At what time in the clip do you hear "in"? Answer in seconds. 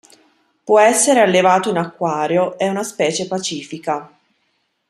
1.69-1.77